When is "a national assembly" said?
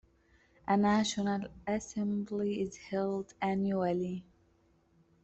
0.67-2.59